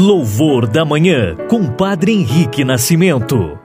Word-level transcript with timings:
Louvor 0.00 0.68
da 0.68 0.84
Manhã, 0.84 1.34
com 1.50 1.66
Padre 1.74 2.12
Henrique 2.12 2.62
Nascimento. 2.62 3.58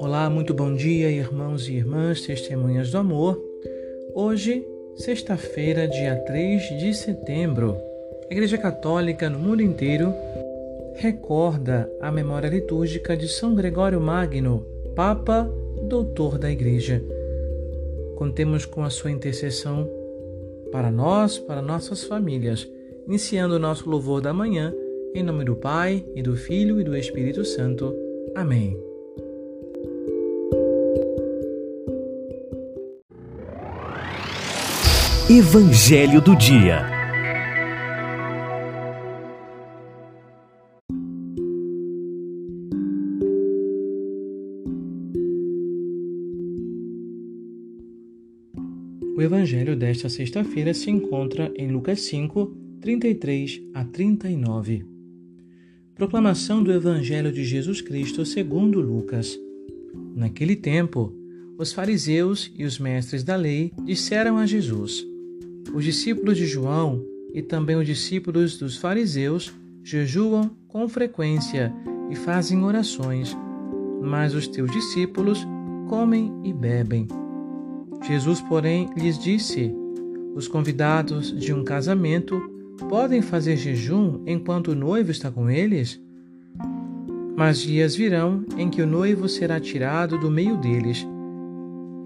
Olá, 0.00 0.30
muito 0.30 0.54
bom 0.54 0.72
dia, 0.74 1.10
irmãos 1.10 1.68
e 1.68 1.74
irmãs, 1.74 2.22
testemunhas 2.22 2.90
do 2.90 2.96
amor. 2.96 3.38
Hoje, 4.14 4.66
sexta-feira, 4.96 5.86
dia 5.86 6.16
3 6.24 6.62
de 6.78 6.94
setembro, 6.94 7.76
a 8.30 8.32
Igreja 8.32 8.56
Católica 8.56 9.28
no 9.28 9.38
mundo 9.38 9.60
inteiro 9.60 10.10
recorda 10.94 11.86
a 12.00 12.10
memória 12.10 12.48
litúrgica 12.48 13.14
de 13.14 13.28
São 13.28 13.54
Gregório 13.54 14.00
Magno, 14.00 14.64
Papa 14.96 15.46
doutor 15.94 16.38
da 16.38 16.50
Igreja. 16.50 17.00
Contemos 18.16 18.66
com 18.66 18.82
a 18.82 18.90
sua 18.90 19.12
intercessão 19.12 19.88
para 20.72 20.90
nós, 20.90 21.38
para 21.38 21.62
nossas 21.62 22.02
famílias, 22.02 22.68
iniciando 23.06 23.54
o 23.54 23.58
nosso 23.60 23.88
louvor 23.88 24.20
da 24.20 24.32
manhã, 24.32 24.74
em 25.14 25.22
nome 25.22 25.44
do 25.44 25.54
Pai, 25.54 26.04
e 26.16 26.20
do 26.20 26.34
Filho 26.34 26.80
e 26.80 26.84
do 26.84 26.96
Espírito 26.96 27.44
Santo. 27.44 27.94
Amém. 28.34 28.76
Evangelho 35.30 36.20
do 36.20 36.34
Dia 36.36 36.93
evangelho 49.24 49.74
desta 49.74 50.08
sexta-feira 50.08 50.74
se 50.74 50.90
encontra 50.90 51.52
em 51.56 51.70
Lucas 51.70 52.00
5, 52.02 52.46
33 52.80 53.62
a 53.72 53.84
39. 53.84 54.84
Proclamação 55.94 56.62
do 56.62 56.72
Evangelho 56.72 57.32
de 57.32 57.44
Jesus 57.44 57.80
Cristo 57.80 58.26
segundo 58.26 58.80
Lucas. 58.80 59.38
Naquele 60.14 60.56
tempo, 60.56 61.14
os 61.56 61.72
fariseus 61.72 62.52
e 62.56 62.64
os 62.64 62.78
mestres 62.78 63.22
da 63.22 63.36
lei 63.36 63.72
disseram 63.84 64.36
a 64.38 64.44
Jesus: 64.44 65.06
Os 65.72 65.84
discípulos 65.84 66.36
de 66.36 66.46
João 66.46 67.04
e 67.32 67.40
também 67.40 67.76
os 67.76 67.86
discípulos 67.86 68.58
dos 68.58 68.76
fariseus 68.76 69.52
jejuam 69.82 70.50
com 70.68 70.88
frequência 70.88 71.72
e 72.10 72.16
fazem 72.16 72.62
orações, 72.64 73.36
mas 74.02 74.34
os 74.34 74.48
teus 74.48 74.70
discípulos 74.70 75.46
comem 75.88 76.32
e 76.44 76.52
bebem. 76.52 77.06
Jesus, 78.06 78.40
porém, 78.40 78.90
lhes 78.96 79.18
disse: 79.18 79.74
Os 80.34 80.46
convidados 80.46 81.36
de 81.38 81.52
um 81.52 81.64
casamento 81.64 82.40
podem 82.88 83.22
fazer 83.22 83.56
jejum 83.56 84.20
enquanto 84.26 84.68
o 84.68 84.74
noivo 84.74 85.10
está 85.10 85.30
com 85.30 85.48
eles? 85.48 86.00
Mas 87.36 87.60
dias 87.60 87.96
virão 87.96 88.44
em 88.56 88.68
que 88.68 88.82
o 88.82 88.86
noivo 88.86 89.28
será 89.28 89.58
tirado 89.58 90.18
do 90.18 90.30
meio 90.30 90.56
deles. 90.56 91.06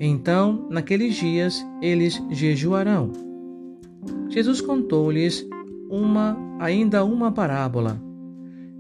Então, 0.01 0.67
naqueles 0.71 1.17
dias, 1.17 1.67
eles 1.83 2.23
jejuarão. 2.31 3.11
Jesus 4.29 4.61
contou-lhes 4.61 5.47
uma, 5.91 6.37
ainda 6.61 7.05
uma 7.05 7.33
parábola. 7.33 8.01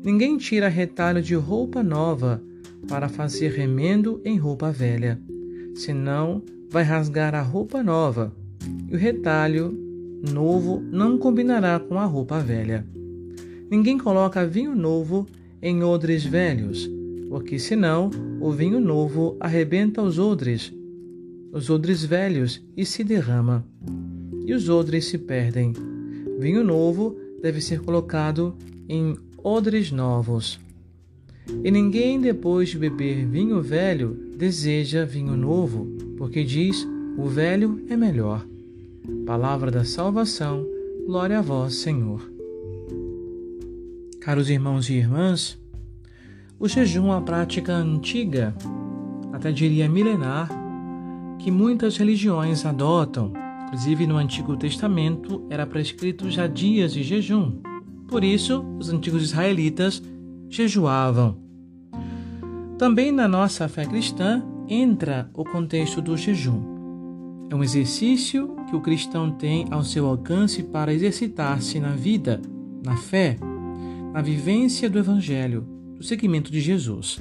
Ninguém 0.04 0.36
tira 0.36 0.68
retalho 0.68 1.20
de 1.20 1.34
roupa 1.34 1.82
nova 1.82 2.40
para 2.88 3.08
fazer 3.08 3.50
remendo 3.50 4.20
em 4.24 4.38
roupa 4.38 4.70
velha, 4.70 5.20
senão 5.74 6.42
vai 6.70 6.82
rasgar 6.82 7.34
a 7.34 7.42
roupa 7.42 7.82
nova, 7.82 8.32
e 8.88 8.94
o 8.94 8.98
retalho 8.98 9.72
novo 10.32 10.82
não 10.90 11.16
combinará 11.16 11.78
com 11.78 11.98
a 11.98 12.04
roupa 12.04 12.40
velha. 12.40 12.84
Ninguém 13.70 13.98
coloca 13.98 14.46
vinho 14.46 14.74
novo 14.74 15.26
em 15.62 15.82
odres 15.82 16.24
velhos, 16.24 16.90
porque 17.28 17.58
senão 17.58 18.10
o 18.40 18.50
vinho 18.50 18.80
novo 18.80 19.36
arrebenta 19.38 20.02
os 20.02 20.18
odres, 20.18 20.72
os 21.52 21.70
odres 21.70 22.04
velhos 22.04 22.62
e 22.76 22.84
se 22.84 23.04
derrama, 23.04 23.64
e 24.46 24.52
os 24.52 24.68
odres 24.68 25.06
se 25.06 25.18
perdem. 25.18 25.72
Vinho 26.38 26.64
novo 26.64 27.16
deve 27.42 27.60
ser 27.60 27.80
colocado 27.80 28.54
em 28.88 29.16
odres 29.42 29.90
novos. 29.90 30.58
E 31.64 31.70
ninguém, 31.70 32.20
depois 32.20 32.68
de 32.68 32.78
beber 32.78 33.26
vinho 33.26 33.60
velho, 33.62 34.27
deseja 34.38 35.04
vinho 35.04 35.36
novo, 35.36 35.86
porque 36.16 36.44
diz: 36.44 36.86
o 37.16 37.26
velho 37.26 37.84
é 37.88 37.96
melhor. 37.96 38.46
Palavra 39.26 39.68
da 39.68 39.84
salvação, 39.84 40.64
glória 41.04 41.40
a 41.40 41.42
vós, 41.42 41.74
Senhor. 41.74 42.30
Caros 44.20 44.48
irmãos 44.48 44.88
e 44.88 44.94
irmãs, 44.94 45.58
o 46.56 46.68
jejum 46.68 47.06
é 47.06 47.16
uma 47.16 47.22
prática 47.22 47.74
antiga, 47.74 48.54
até 49.32 49.50
diria 49.50 49.88
milenar, 49.88 50.48
que 51.40 51.50
muitas 51.50 51.96
religiões 51.96 52.64
adotam. 52.64 53.32
Inclusive 53.66 54.06
no 54.06 54.16
Antigo 54.16 54.56
Testamento 54.56 55.44
era 55.50 55.66
prescrito 55.66 56.30
já 56.30 56.46
dias 56.46 56.92
de 56.92 57.02
jejum. 57.02 57.60
Por 58.06 58.24
isso, 58.24 58.64
os 58.78 58.88
antigos 58.88 59.22
israelitas 59.22 60.02
jejuavam. 60.48 61.47
Também 62.78 63.10
na 63.10 63.26
nossa 63.26 63.68
fé 63.68 63.84
cristã 63.84 64.40
entra 64.68 65.28
o 65.34 65.42
contexto 65.44 66.00
do 66.00 66.16
jejum. 66.16 66.62
É 67.50 67.54
um 67.54 67.64
exercício 67.64 68.54
que 68.70 68.76
o 68.76 68.80
cristão 68.80 69.32
tem 69.32 69.66
ao 69.68 69.82
seu 69.82 70.06
alcance 70.06 70.62
para 70.62 70.94
exercitar-se 70.94 71.80
na 71.80 71.96
vida, 71.96 72.40
na 72.84 72.96
fé, 72.96 73.36
na 74.12 74.22
vivência 74.22 74.88
do 74.88 74.96
Evangelho, 74.96 75.66
do 75.96 76.04
seguimento 76.04 76.52
de 76.52 76.60
Jesus. 76.60 77.20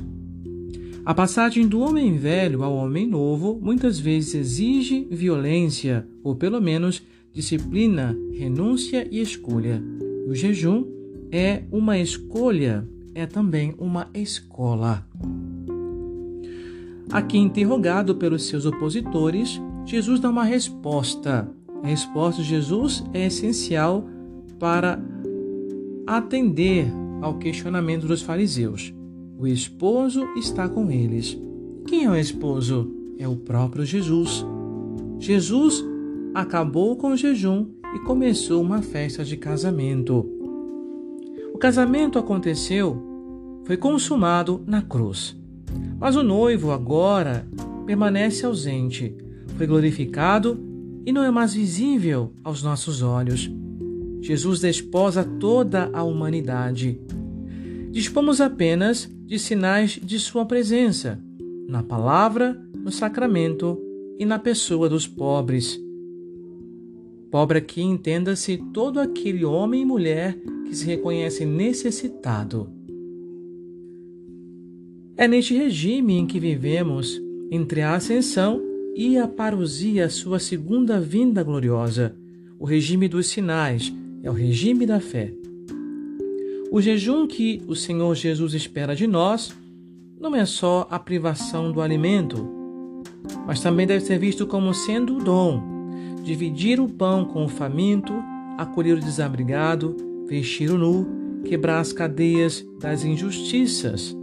A 1.04 1.14
passagem 1.16 1.68
do 1.68 1.80
homem 1.80 2.16
velho 2.18 2.62
ao 2.62 2.76
homem 2.76 3.08
novo 3.08 3.60
muitas 3.60 4.00
vezes 4.00 4.36
exige 4.36 5.08
violência, 5.10 6.08
ou 6.24 6.36
pelo 6.36 6.62
menos 6.62 7.02
disciplina, 7.34 8.16
renúncia 8.32 9.08
e 9.10 9.20
escolha. 9.20 9.84
O 10.28 10.36
jejum 10.36 10.86
é 11.32 11.64
uma 11.72 11.98
escolha 11.98 12.88
é 13.18 13.26
também 13.26 13.74
uma 13.80 14.08
escola. 14.14 15.04
Aqui 17.12 17.40
interrogado 17.40 18.16
pelos 18.16 18.44
seus 18.44 18.68
opositores, 18.68 19.60
Jesus 19.86 20.20
dá 20.20 20.30
uma 20.30 20.44
resposta. 20.44 21.50
A 21.82 21.88
resposta 21.88 22.44
de 22.44 22.50
Jesus 22.50 23.04
é 23.14 23.26
essencial 23.26 24.08
para 24.60 25.02
atender 26.06 26.92
ao 27.20 27.40
questionamento 27.40 28.06
dos 28.06 28.22
fariseus. 28.22 28.94
O 29.40 29.48
esposo 29.48 30.24
está 30.36 30.70
com 30.70 30.92
eles. 30.92 31.36
Quem 31.88 32.06
é 32.06 32.10
o 32.12 32.16
esposo? 32.16 32.94
É 33.18 33.28
o 33.28 33.36
próprio 33.36 33.84
Jesus. 33.84 34.46
Jesus 35.20 35.84
acabou 36.36 36.96
com 36.96 37.14
o 37.14 37.18
jejum 37.18 37.66
e 37.96 38.00
começou 38.00 38.62
uma 38.62 38.84
festa 38.84 39.24
de 39.24 39.38
casamento. 39.38 40.37
O 41.58 41.60
casamento 41.60 42.20
aconteceu, 42.20 43.02
foi 43.66 43.76
consumado 43.78 44.64
na 44.68 44.80
cruz. 44.80 45.36
Mas 46.00 46.16
o 46.16 46.22
noivo 46.22 46.70
agora 46.70 47.48
permanece 47.84 48.46
ausente, 48.46 49.18
foi 49.56 49.66
glorificado 49.66 50.64
e 51.04 51.12
não 51.12 51.24
é 51.24 51.32
mais 51.32 51.56
visível 51.56 52.32
aos 52.44 52.62
nossos 52.62 53.02
olhos. 53.02 53.52
Jesus 54.22 54.60
desposa 54.60 55.24
toda 55.24 55.90
a 55.94 56.04
humanidade. 56.04 57.02
Dispomos 57.90 58.40
apenas 58.40 59.10
de 59.26 59.40
sinais 59.40 60.00
de 60.00 60.20
Sua 60.20 60.46
presença, 60.46 61.20
na 61.68 61.82
palavra, 61.82 62.56
no 62.76 62.92
sacramento 62.92 63.82
e 64.20 64.28
na 64.28 64.38
pessoa 64.38 64.88
dos 64.88 65.08
pobres. 65.08 65.82
Pobre 67.32 67.58
aqui 67.58 67.82
entenda-se 67.82 68.58
todo 68.72 69.00
aquele 69.00 69.44
homem 69.44 69.82
e 69.82 69.86
mulher 69.86 70.38
que 70.68 70.76
se 70.76 70.86
reconhece 70.86 71.46
necessitado. 71.46 72.70
É 75.16 75.28
neste 75.28 75.56
regime 75.56 76.14
em 76.14 76.28
que 76.28 76.40
vivemos, 76.40 77.20
entre 77.50 77.82
a 77.82 77.96
ascensão 77.96 78.62
e 78.96 79.18
a 79.18 79.28
parousia, 79.28 80.10
sua 80.10 80.38
segunda 80.38 81.00
vinda 81.00 81.42
gloriosa. 81.42 82.16
O 82.60 82.66
regime 82.66 83.08
dos 83.08 83.28
sinais 83.28 83.94
é 84.22 84.30
o 84.30 84.34
regime 84.34 84.86
da 84.86 85.00
fé. 85.00 85.34
O 86.70 86.82
jejum 86.82 87.26
que 87.26 87.62
o 87.68 87.76
Senhor 87.76 88.14
Jesus 88.14 88.54
espera 88.54 88.96
de 88.96 89.08
nós 89.08 89.56
não 90.20 90.36
é 90.36 90.46
só 90.46 90.88
a 90.92 91.00
privação 91.00 91.72
do 91.72 91.82
alimento, 91.82 92.48
mas 93.46 93.62
também 93.62 93.88
deve 93.88 94.04
ser 94.04 94.20
visto 94.20 94.46
como 94.46 94.74
sendo 94.74 95.18
o 95.18 95.24
dom, 95.24 95.64
dividir 96.24 96.80
o 96.80 96.90
pão 96.90 97.24
com 97.24 97.46
o 97.46 97.50
faminto, 97.50 98.14
acolher 98.58 98.98
o 98.98 99.02
desabrigado, 99.02 99.96
vestir 100.28 100.70
o 100.72 100.78
nu, 100.78 101.42
quebrar 101.44 101.80
as 101.80 101.94
cadeias 101.94 102.66
das 102.80 103.04
injustiças, 103.04 104.16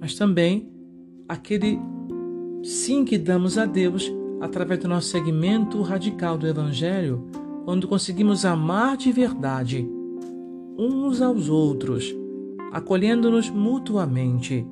mas 0.00 0.14
também 0.14 0.70
aquele 1.28 1.78
sim 2.62 3.04
que 3.04 3.18
damos 3.18 3.58
a 3.58 3.66
Deus 3.66 4.12
através 4.40 4.80
do 4.80 4.88
nosso 4.88 5.08
segmento 5.08 5.82
radical 5.82 6.36
do 6.38 6.46
Evangelho, 6.46 7.24
quando 7.64 7.88
conseguimos 7.88 8.44
amar 8.44 8.96
de 8.96 9.10
verdade 9.10 9.88
uns 10.78 11.20
aos 11.20 11.48
outros, 11.48 12.14
acolhendo-nos 12.70 13.48
mutuamente. 13.48 14.66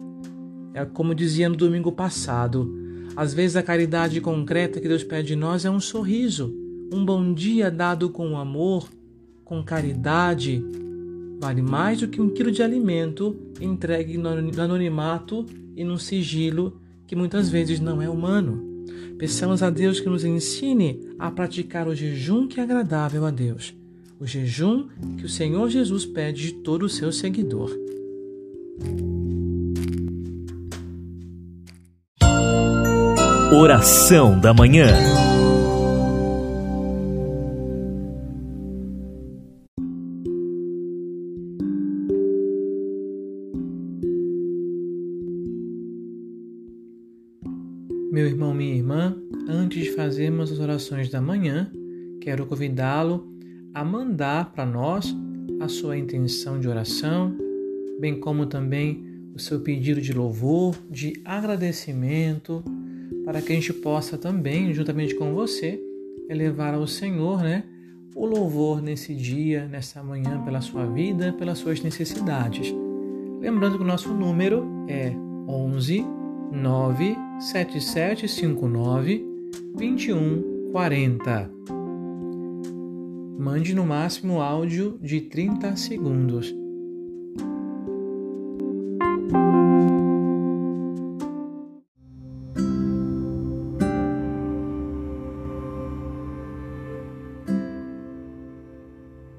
É 0.75 0.85
como 0.85 1.15
dizia 1.15 1.49
no 1.49 1.57
domingo 1.57 1.91
passado, 1.91 2.73
às 3.17 3.33
vezes 3.33 3.57
a 3.57 3.63
caridade 3.63 4.21
concreta 4.21 4.81
que 4.81 4.89
Deus 4.89 5.03
pede 5.03 5.29
de 5.29 5.37
nós 5.37 5.65
é 5.65 5.71
um 5.71 5.81
sorriso, 5.81 6.55
um 6.93 7.05
bom 7.05 7.33
dia 7.33 7.71
dado 7.71 8.11
com 8.11 8.37
amor, 8.37 8.89
com 9.45 9.63
caridade, 9.63 10.65
vale 11.41 11.63
mais 11.63 12.01
do 12.01 12.09
que 12.09 12.21
um 12.21 12.31
quilo 12.31 12.51
de 12.51 12.63
alimento 12.63 13.37
entregue 13.61 14.17
no 14.17 14.29
anonimato 14.29 15.47
e 15.77 15.85
num 15.85 15.99
sigilo 15.99 16.81
que 17.07 17.15
muitas 17.15 17.49
vezes 17.49 17.81
não 17.81 18.01
é 18.01 18.09
humano. 18.09 18.73
Peçamos 19.19 19.63
a 19.63 19.71
Deus 19.71 20.01
que 20.01 20.09
nos 20.09 20.25
ensine 20.25 21.01
a 21.19 21.31
praticar 21.31 21.87
o 21.87 21.95
jejum 21.95 22.47
que 22.47 22.59
é 22.59 22.63
agradável 22.63 23.25
a 23.25 23.31
Deus, 23.31 23.75
o 24.19 24.27
jejum 24.27 24.89
que 25.19 25.25
o 25.25 25.29
Senhor 25.29 25.69
Jesus 25.71 26.05
pede 26.05 26.49
de 26.49 26.53
todo 26.55 26.85
o 26.85 26.89
seu 26.89 27.13
seguidor. 27.13 27.71
Oração 33.53 34.41
da 34.41 34.53
Manhã. 34.53 35.24
Meu 48.15 48.29
irmão, 48.29 48.55
minha 48.55 48.73
irmã, 48.73 49.17
antes 49.49 49.87
de 49.87 49.91
fazermos 49.91 50.53
as 50.53 50.61
orações 50.61 51.11
da 51.11 51.21
manhã, 51.21 51.69
quero 52.21 52.47
convidá-lo 52.47 53.27
a 53.75 53.85
mandar 53.85 54.53
para 54.53 54.65
nós 54.65 55.13
a 55.59 55.67
sua 55.67 55.99
intenção 55.99 56.61
de 56.61 56.69
oração, 56.69 57.37
bem 57.99 58.21
como 58.21 58.47
também 58.47 59.05
o 59.35 59.41
seu 59.41 59.59
pedido 59.63 60.01
de 60.01 60.13
louvor, 60.13 60.77
de 60.89 61.21
agradecimento, 61.25 62.63
para 63.25 63.43
que 63.43 63.51
a 63.51 63.57
gente 63.57 63.73
possa 63.73 64.17
também, 64.17 64.73
juntamente 64.73 65.17
com 65.17 65.35
você, 65.35 65.83
elevar 66.31 66.73
ao 66.73 66.87
Senhor, 66.87 67.43
né, 67.43 67.65
o 68.15 68.25
louvor 68.27 68.81
nesse 68.81 69.13
dia, 69.13 69.67
nessa 69.67 70.05
manhã, 70.05 70.41
pela 70.45 70.61
sua 70.61 70.87
vida, 70.87 71.33
pelas 71.33 71.59
suas 71.59 71.83
necessidades. 71.83 72.73
Lembrando 73.41 73.77
que 73.77 73.83
o 73.83 73.89
nosso 73.89 74.15
número 74.15 74.65
é 74.87 75.13
11 75.49 76.24
97759 76.55 79.27
2140. 79.75 81.51
Mande 83.37 83.75
no 83.75 83.85
máximo 83.85 84.41
áudio 84.41 84.97
de 85.03 85.23
30 85.23 85.75
segundos. 85.75 86.55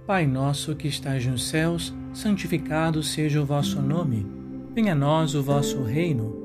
Pai 0.06 0.28
nosso 0.28 0.76
que 0.76 0.88
estás 0.88 1.26
nos 1.26 1.48
céus, 1.48 1.94
santificado 2.14 3.02
seja 3.02 3.42
o 3.42 3.46
vosso 3.46 3.82
nome. 3.82 4.28
Venha 4.74 4.92
a 4.92 4.96
nós 4.96 5.34
o 5.34 5.42
vosso 5.42 5.82
reino 5.82 6.45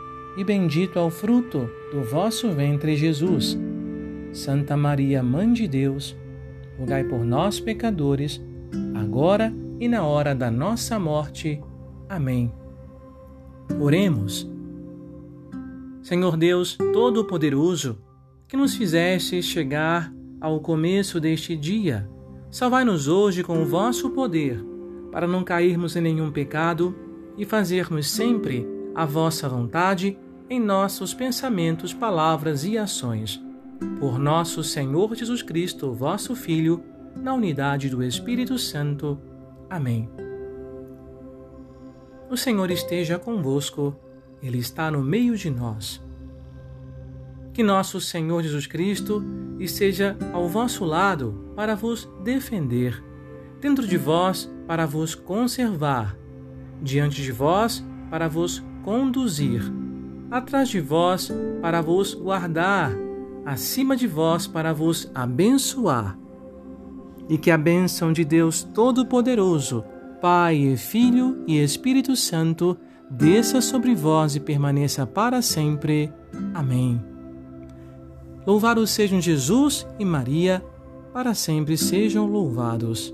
e 0.37 0.43
bendito 0.43 0.97
é 0.97 1.01
o 1.01 1.09
fruto 1.09 1.69
do 1.91 2.03
vosso 2.03 2.49
ventre, 2.51 2.95
Jesus. 2.95 3.57
Santa 4.31 4.77
Maria, 4.77 5.21
Mãe 5.21 5.51
de 5.51 5.67
Deus, 5.67 6.15
rogai 6.77 7.03
por 7.03 7.25
nós, 7.25 7.59
pecadores, 7.59 8.41
agora 8.95 9.53
e 9.79 9.87
na 9.87 10.03
hora 10.03 10.33
da 10.33 10.49
nossa 10.49 10.97
morte. 10.97 11.61
Amém. 12.07 12.51
Oremos. 13.79 14.49
Senhor 16.01 16.37
Deus 16.37 16.77
Todo-Poderoso, 16.77 17.97
que 18.47 18.57
nos 18.57 18.75
fizeste 18.75 19.41
chegar 19.43 20.13
ao 20.39 20.59
começo 20.59 21.19
deste 21.19 21.55
dia, 21.55 22.09
salvai-nos 22.49 23.07
hoje 23.07 23.43
com 23.43 23.61
o 23.61 23.65
vosso 23.65 24.09
poder, 24.09 24.63
para 25.11 25.27
não 25.27 25.43
cairmos 25.43 25.95
em 25.95 26.01
nenhum 26.01 26.31
pecado 26.31 26.95
e 27.37 27.45
fazermos 27.45 28.09
sempre 28.09 28.80
a 29.01 29.05
vossa 29.05 29.49
vontade 29.49 30.15
em 30.47 30.59
nossos 30.59 31.11
pensamentos, 31.11 31.91
palavras 31.91 32.63
e 32.63 32.77
ações. 32.77 33.43
Por 33.99 34.19
nosso 34.19 34.63
Senhor 34.63 35.15
Jesus 35.15 35.41
Cristo, 35.41 35.91
vosso 35.91 36.35
Filho, 36.35 36.83
na 37.15 37.33
unidade 37.33 37.89
do 37.89 38.03
Espírito 38.03 38.59
Santo. 38.59 39.19
Amém. 39.67 40.07
O 42.29 42.37
Senhor 42.37 42.69
esteja 42.69 43.17
convosco, 43.17 43.95
Ele 44.39 44.59
está 44.59 44.91
no 44.91 45.01
meio 45.01 45.35
de 45.35 45.49
nós. 45.49 45.99
Que 47.53 47.63
nosso 47.63 47.99
Senhor 47.99 48.43
Jesus 48.43 48.67
Cristo 48.67 49.23
esteja 49.59 50.15
ao 50.31 50.47
vosso 50.47 50.85
lado 50.85 51.51
para 51.55 51.75
vos 51.75 52.07
defender, 52.23 53.03
dentro 53.59 53.87
de 53.87 53.97
vós 53.97 54.47
para 54.67 54.85
vos 54.85 55.15
conservar, 55.15 56.15
diante 56.79 57.23
de 57.23 57.31
vós 57.31 57.83
para 58.07 58.27
vos 58.27 58.63
conduzir, 58.83 59.61
atrás 60.29 60.69
de 60.69 60.79
vós 60.79 61.31
para 61.61 61.81
vos 61.81 62.13
guardar, 62.13 62.91
acima 63.45 63.95
de 63.95 64.07
vós 64.07 64.47
para 64.47 64.73
vos 64.73 65.09
abençoar. 65.13 66.17
E 67.29 67.37
que 67.37 67.51
a 67.51 67.57
bênção 67.57 68.11
de 68.11 68.25
Deus 68.25 68.63
Todo-Poderoso, 68.63 69.83
Pai, 70.21 70.75
Filho 70.77 71.43
e 71.47 71.57
Espírito 71.57 72.15
Santo, 72.15 72.77
desça 73.09 73.61
sobre 73.61 73.95
vós 73.95 74.35
e 74.35 74.39
permaneça 74.39 75.05
para 75.05 75.41
sempre. 75.41 76.11
Amém. 76.53 77.01
Louvados 78.45 78.89
sejam 78.89 79.21
Jesus 79.21 79.87
e 79.99 80.05
Maria, 80.05 80.63
para 81.13 81.33
sempre 81.33 81.77
sejam 81.77 82.25
louvados. 82.25 83.13